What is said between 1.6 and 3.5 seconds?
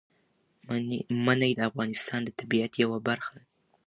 افغانستان د طبیعت برخه ده.